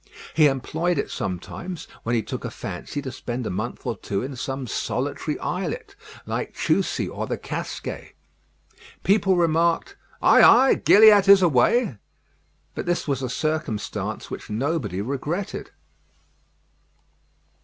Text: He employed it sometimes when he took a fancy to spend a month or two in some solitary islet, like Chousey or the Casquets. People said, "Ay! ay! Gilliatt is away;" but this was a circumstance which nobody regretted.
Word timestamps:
He 0.33 0.47
employed 0.47 0.97
it 0.97 1.11
sometimes 1.11 1.87
when 2.01 2.15
he 2.15 2.23
took 2.23 2.43
a 2.43 2.49
fancy 2.49 3.03
to 3.03 3.11
spend 3.11 3.45
a 3.45 3.51
month 3.51 3.85
or 3.85 3.95
two 3.95 4.23
in 4.23 4.35
some 4.35 4.65
solitary 4.65 5.37
islet, 5.37 5.95
like 6.25 6.55
Chousey 6.55 7.07
or 7.07 7.27
the 7.27 7.37
Casquets. 7.37 8.13
People 9.03 9.39
said, 9.39 9.93
"Ay! 10.19 10.41
ay! 10.41 10.73
Gilliatt 10.83 11.27
is 11.29 11.43
away;" 11.43 11.99
but 12.73 12.87
this 12.87 13.07
was 13.07 13.21
a 13.21 13.29
circumstance 13.29 14.31
which 14.31 14.49
nobody 14.49 15.03
regretted. 15.03 15.69